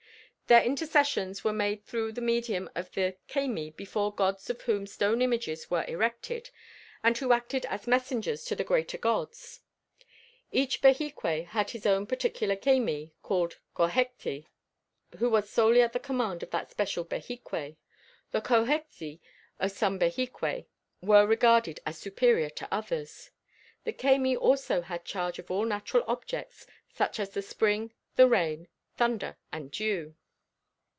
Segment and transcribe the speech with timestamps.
[0.47, 5.21] Their intercessions were made through the medium of the Cemi inferior Gods of whom stone
[5.21, 6.49] images were erected,
[7.01, 9.61] and who acted as messengers to the greater Gods.
[10.51, 14.47] Each Behique had his own particular Cemi called Cochexi
[15.19, 17.77] who was solely at the command of that special Behique;
[18.31, 19.21] the Cochexi
[19.57, 20.65] of some Behique,
[20.99, 23.31] were regarded as superior to others.
[23.85, 28.67] The Cemi also had charge of all natural objects such as the springs, the rain,
[28.97, 30.13] thunder, and dew.